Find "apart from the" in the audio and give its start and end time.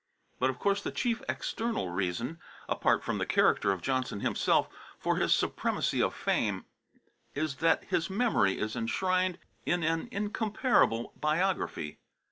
2.67-3.25